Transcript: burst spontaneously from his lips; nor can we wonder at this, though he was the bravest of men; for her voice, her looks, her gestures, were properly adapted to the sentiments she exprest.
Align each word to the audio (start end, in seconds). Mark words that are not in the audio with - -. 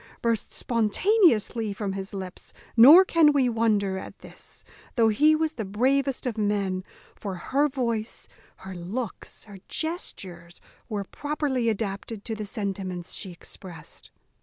burst 0.23 0.51
spontaneously 0.51 1.73
from 1.73 1.93
his 1.93 2.11
lips; 2.11 2.55
nor 2.75 3.05
can 3.05 3.31
we 3.31 3.47
wonder 3.47 3.99
at 3.99 4.17
this, 4.17 4.63
though 4.95 5.09
he 5.09 5.35
was 5.35 5.51
the 5.51 5.63
bravest 5.63 6.25
of 6.25 6.39
men; 6.39 6.83
for 7.15 7.35
her 7.35 7.69
voice, 7.69 8.27
her 8.55 8.73
looks, 8.73 9.43
her 9.43 9.59
gestures, 9.67 10.59
were 10.89 11.03
properly 11.03 11.69
adapted 11.69 12.25
to 12.25 12.33
the 12.33 12.45
sentiments 12.45 13.13
she 13.13 13.31
exprest. 13.31 14.09